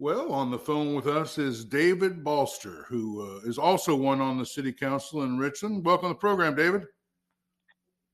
[0.00, 4.38] Well, on the phone with us is David Balster, who uh, is also one on
[4.38, 5.84] the city council in Richland.
[5.86, 6.82] Welcome to the program, David.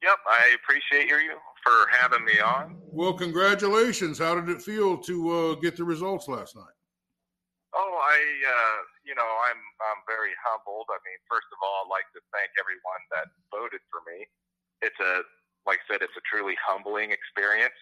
[0.03, 1.33] Yep, I appreciate you
[1.65, 2.77] for having me on.
[2.93, 4.19] Well, congratulations.
[4.19, 6.77] How did it feel to uh, get the results last night?
[7.73, 10.85] Oh, I, uh, you know, I'm I'm very humbled.
[10.93, 14.29] I mean, first of all, I'd like to thank everyone that voted for me.
[14.85, 15.25] It's a,
[15.65, 17.77] like I said, it's a truly humbling experience.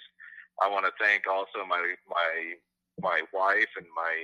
[0.63, 2.59] I want to thank also my my
[3.03, 4.15] my wife and my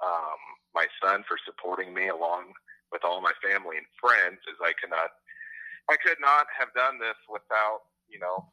[0.00, 0.40] um,
[0.74, 2.52] my son for supporting me along
[2.92, 5.10] with all my family and friends, as I cannot
[5.88, 8.46] I could not have done this without you know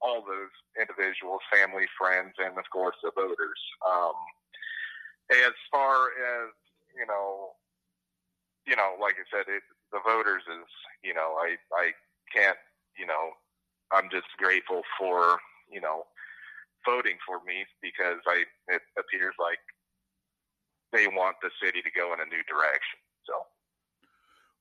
[0.00, 3.60] all those individuals, family, friends, and of course the voters.
[3.86, 4.16] Um,
[5.30, 6.50] as far as
[6.96, 7.56] you know,
[8.66, 10.68] you know, like I said, it, the voters is
[11.04, 11.92] you know, I I
[12.34, 12.58] can't
[12.98, 13.32] you know,
[13.92, 15.38] I'm just grateful for
[15.70, 16.04] you know
[16.84, 19.58] voting for me because I it appears like
[20.92, 22.98] they want the city to go in a new direction.
[23.26, 23.34] So.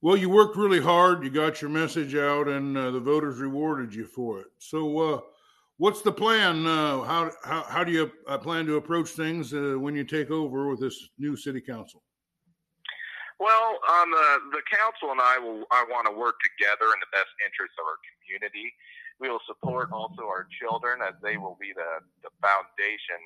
[0.02, 1.23] Well, you worked really hard.
[1.23, 4.47] You got your message out, and uh, the voters rewarded you for it.
[4.58, 5.19] So, uh,
[5.78, 6.66] what's the plan?
[6.66, 10.31] Uh, how, how how do you uh, plan to approach things uh, when you take
[10.31, 12.02] over with this new city council?
[13.39, 13.78] Well,
[14.13, 17.73] the the council and I will I want to work together in the best interest
[17.80, 18.20] of our community.
[19.21, 23.21] We will support also our children as they will be the, the foundation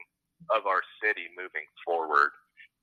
[0.51, 2.35] of our city moving forward.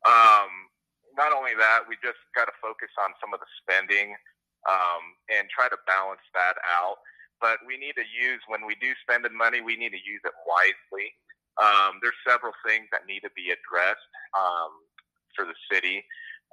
[0.09, 0.73] Um,
[1.17, 4.17] not only that, we just got to focus on some of the spending
[4.65, 7.05] um, and try to balance that out.
[7.41, 10.23] But we need to use when we do spend the money, we need to use
[10.25, 11.13] it wisely.
[11.61, 14.73] Um, there's several things that need to be addressed um,
[15.37, 16.01] for the city,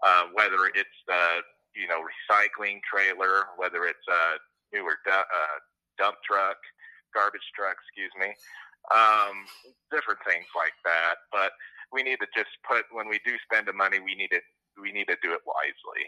[0.03, 1.45] uh, whether it's the
[1.77, 4.41] you know recycling trailer, whether it's a
[4.73, 5.57] newer du- uh,
[5.97, 6.57] dump truck,
[7.13, 8.33] garbage truck, excuse me,
[8.93, 9.45] um,
[9.91, 11.15] different things like that.
[11.31, 11.51] But
[11.91, 14.41] we need to just put when we do spend the money, we need to
[14.81, 16.03] we need to do it wisely.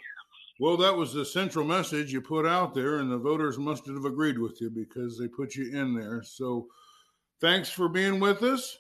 [0.60, 4.06] Well, that was the central message you put out there, and the voters must have
[4.06, 6.22] agreed with you because they put you in there.
[6.24, 6.68] So,
[7.40, 8.78] thanks for being with us.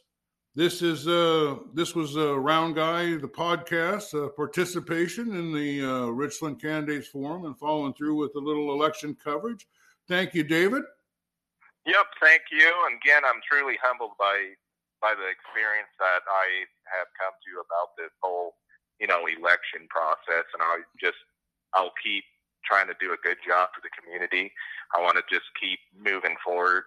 [0.53, 5.81] This is uh this was a uh, round guy the podcast uh, participation in the
[5.81, 9.65] uh, Richland Candidates Forum and following through with a little election coverage.
[10.09, 10.83] Thank you, David.
[11.85, 12.67] Yep, thank you.
[12.85, 14.53] And again, I'm truly humbled by
[15.01, 18.53] by the experience that I have come to about this whole,
[19.01, 20.45] you know, election process.
[20.53, 21.17] And I just,
[21.73, 22.23] I'll keep
[22.61, 24.53] trying to do a good job for the community.
[24.93, 26.85] I want to just keep moving forward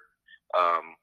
[0.55, 0.95] um,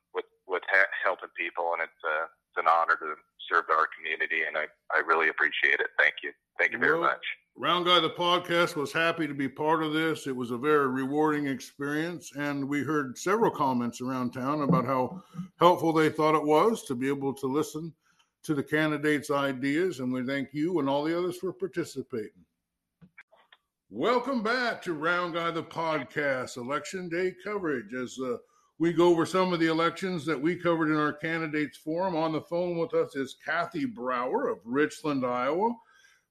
[0.52, 3.16] with ha- helping people, and it's a it's an honor to
[3.50, 5.88] serve our community, and I, I really appreciate it.
[5.98, 6.32] Thank you.
[6.60, 7.26] Thank you very well, much.
[7.56, 10.28] Round Guy the podcast was happy to be part of this.
[10.28, 15.24] It was a very rewarding experience, and we heard several comments around town about how
[15.60, 17.94] helpful they thought it was to be able to listen
[18.44, 20.00] to the candidates' ideas.
[20.00, 22.46] And we thank you and all the others for participating.
[23.90, 27.94] Welcome back to Round Guy the podcast, election day coverage.
[27.94, 28.38] As uh,
[28.82, 32.16] we go over some of the elections that we covered in our candidates forum.
[32.16, 35.76] On the phone with us is Kathy Brower of Richland, Iowa.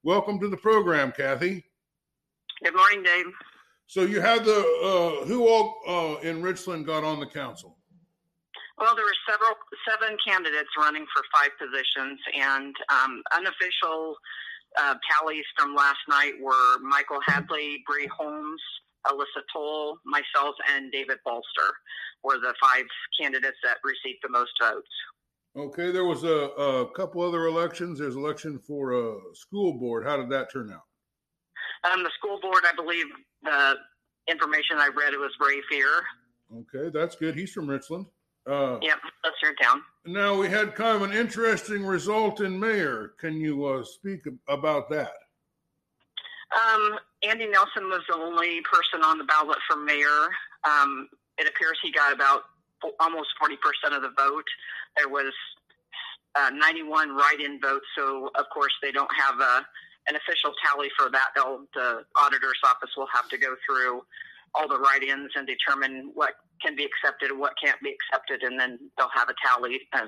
[0.02, 1.64] Welcome to the program, Kathy.
[2.64, 3.26] Good morning, Dave.
[3.86, 7.78] So you had the uh, who all uh, in Richland got on the council?
[8.78, 9.54] Well, there were several
[9.88, 14.16] seven candidates running for five positions, and um, unofficial
[14.78, 18.60] uh, tallies from last night were Michael Hadley, Bree Holmes,
[19.06, 21.72] Alyssa Toll, myself, and David Bolster
[22.22, 22.84] were the five
[23.18, 24.88] candidates that received the most votes.
[25.56, 27.98] Okay, there was a, a couple other elections.
[27.98, 30.06] There's election for a school board.
[30.06, 30.84] How did that turn out?
[31.90, 33.06] Um, the school board, I believe
[33.42, 33.74] the
[34.30, 35.88] information I read it was Ray Fear.
[36.52, 37.34] Okay, that's good.
[37.34, 38.06] He's from Richland.
[38.46, 39.82] Uh, yep, that's your town.
[40.06, 43.12] Now we had kind of an interesting result in mayor.
[43.18, 45.12] Can you uh, speak about that?
[46.50, 50.28] Um, Andy Nelson was the only person on the ballot for mayor.
[50.64, 51.08] Um,
[51.38, 52.42] it appears he got about
[52.98, 54.44] almost 40% of the vote.
[54.96, 55.32] There was
[56.34, 59.66] uh, 91 write-in votes, so of course they don't have a,
[60.08, 61.28] an official tally for that.
[61.36, 64.02] They'll, the auditor's office will have to go through
[64.54, 68.58] all the write-ins and determine what can be accepted and what can't be accepted, and
[68.58, 69.98] then they'll have a tally, a,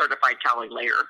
[0.00, 1.08] certified tally later.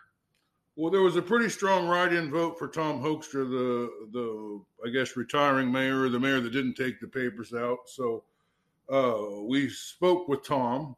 [0.77, 5.17] Well, there was a pretty strong write-in vote for Tom Hoekstra, the the I guess
[5.17, 7.79] retiring mayor, the mayor that didn't take the papers out.
[7.87, 8.25] So
[8.93, 10.97] uh, we spoke with Tom,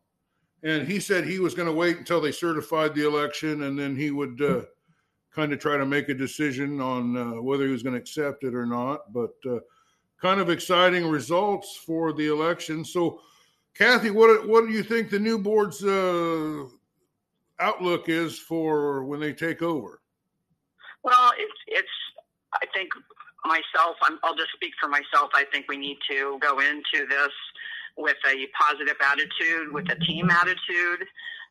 [0.63, 3.95] and he said he was going to wait until they certified the election, and then
[3.95, 4.63] he would uh,
[5.31, 8.45] kind of try to make a decision on uh, whether he was going to accept
[8.45, 9.13] it or not.
[9.13, 9.59] But uh,
[10.21, 12.85] kind of exciting results for the election.
[12.85, 13.21] So,
[13.75, 16.65] Kathy, what what do you think the new board's uh,
[17.61, 20.01] outlook is for when they take over?
[21.03, 21.89] Well, it's it's.
[22.55, 22.89] I think
[23.45, 23.97] myself.
[24.03, 25.31] I'm, I'll just speak for myself.
[25.35, 27.33] I think we need to go into this
[27.97, 31.07] with a positive attitude, with a team attitude.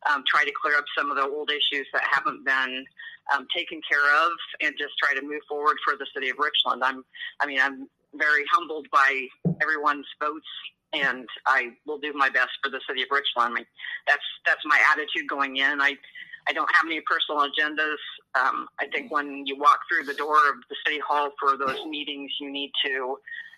[0.10, 2.86] Um, try to clear up some of the old issues that haven't been
[3.34, 4.32] um, taken care of,
[4.62, 6.84] and just try to move forward for the city of Richland.
[6.84, 7.04] I'm.
[7.40, 9.28] I mean, I'm very humbled by
[9.62, 10.48] everyone's votes
[10.94, 13.52] and I will do my best for the city of Richland.
[13.52, 13.66] I mean,
[14.08, 15.82] that's that's my attitude going in.
[15.82, 15.98] I
[16.48, 17.98] I don't have any personal agendas.
[18.36, 21.84] Um, I think when you walk through the door of the city hall for those
[21.88, 23.18] meetings, you need to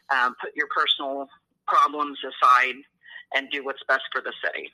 [0.10, 1.28] um, put your personal
[1.68, 2.76] problems aside
[3.36, 4.72] and do what's best for the city.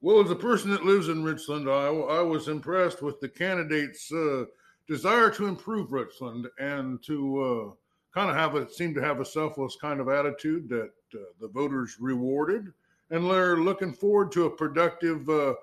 [0.00, 4.10] Well, as a person that lives in Richland, I, I was impressed with the candidates'
[4.12, 4.44] uh,
[4.88, 7.74] desire to improve Richland and to uh,
[8.14, 11.48] kind of have a seem to have a selfless kind of attitude that uh, the
[11.48, 12.72] voters rewarded,
[13.10, 15.54] and they're looking forward to a productive uh,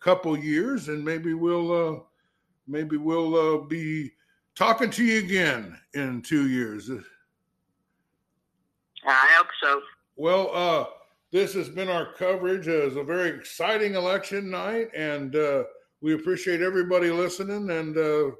[0.00, 2.00] couple years, and maybe we'll uh,
[2.66, 4.10] maybe we'll uh, be
[4.56, 6.90] talking to you again in two years.
[9.04, 9.80] I hope so.
[10.16, 10.86] Well, uh,
[11.30, 12.68] this has been our coverage.
[12.68, 15.64] It's a very exciting election night, and uh,
[16.00, 17.94] we appreciate everybody listening and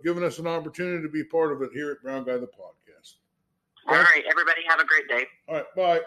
[0.04, 2.81] giving us an opportunity to be part of it here at Brown Guy the Podcast.
[3.88, 5.26] All right, everybody have a great day.
[5.49, 6.00] All right, bye.